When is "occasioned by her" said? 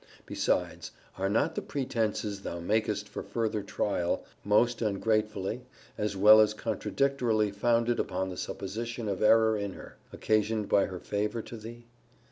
10.11-10.97